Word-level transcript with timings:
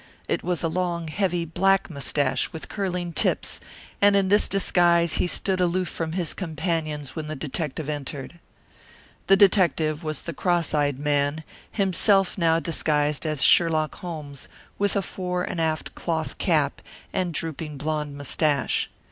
It 0.27 0.41
was 0.43 0.63
a 0.63 0.67
long, 0.67 1.09
heavy 1.09 1.45
black 1.45 1.87
mustache 1.87 2.51
with 2.51 2.69
curling 2.69 3.13
tips, 3.13 3.59
and 4.01 4.15
in 4.15 4.29
this 4.29 4.47
disguise 4.47 5.17
he 5.21 5.27
stood 5.27 5.59
aloof 5.61 5.89
from 5.89 6.13
his 6.13 6.33
companions 6.33 7.15
when 7.15 7.27
the 7.27 7.35
detective 7.35 7.87
entered. 7.87 8.39
The 9.27 9.37
detective 9.37 10.03
was 10.03 10.23
the 10.23 10.33
cross 10.33 10.73
eyed 10.73 10.97
man, 10.97 11.43
himself 11.71 12.35
now 12.35 12.59
disguised 12.59 13.27
as 13.27 13.43
Sherlock 13.43 13.93
Holmes, 13.93 14.47
with 14.79 14.95
a 14.95 15.03
fore 15.03 15.43
and 15.43 15.61
aft 15.61 15.93
cloth 15.93 16.39
cap 16.39 16.81
and 17.13 17.31
drooping 17.31 17.77
blond 17.77 18.17
mustache. 18.17 18.89